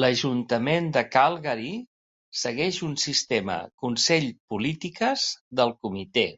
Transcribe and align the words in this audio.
L'ajuntament 0.00 0.88
de 0.98 1.02
Calgary 1.18 1.68
segueix 2.44 2.80
un 2.88 2.96
sistema 3.04 3.60
consell-polítiques 3.86 5.30
del 5.62 5.78
comitè. 5.86 6.28